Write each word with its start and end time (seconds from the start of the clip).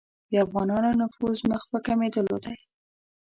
د 0.31 0.33
افغانانو 0.45 0.89
نفوذ 1.01 1.37
مخ 1.49 1.61
په 1.71 1.77
کمېدلو 1.87 2.35
دی. 2.45 2.57